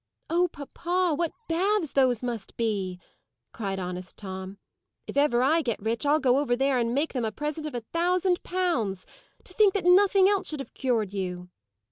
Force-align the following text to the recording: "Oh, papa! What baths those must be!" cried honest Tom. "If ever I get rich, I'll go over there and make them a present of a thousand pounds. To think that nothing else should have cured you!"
"Oh, 0.31 0.47
papa! 0.47 1.13
What 1.15 1.31
baths 1.47 1.91
those 1.91 2.23
must 2.23 2.57
be!" 2.57 2.99
cried 3.51 3.77
honest 3.79 4.17
Tom. 4.17 4.57
"If 5.05 5.15
ever 5.15 5.43
I 5.43 5.61
get 5.61 5.79
rich, 5.79 6.07
I'll 6.07 6.19
go 6.19 6.39
over 6.39 6.55
there 6.55 6.79
and 6.79 6.95
make 6.95 7.13
them 7.13 7.23
a 7.23 7.31
present 7.31 7.67
of 7.67 7.75
a 7.75 7.81
thousand 7.93 8.41
pounds. 8.41 9.05
To 9.43 9.53
think 9.53 9.75
that 9.75 9.85
nothing 9.85 10.27
else 10.27 10.49
should 10.49 10.59
have 10.59 10.73
cured 10.73 11.13
you!" 11.13 11.49